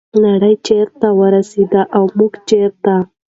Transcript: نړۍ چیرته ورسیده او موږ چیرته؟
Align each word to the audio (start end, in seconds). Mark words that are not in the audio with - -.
نړۍ 0.25 0.55
چیرته 0.65 1.07
ورسیده 1.19 1.81
او 1.95 2.03
موږ 2.17 2.33
چیرته؟ 2.49 2.95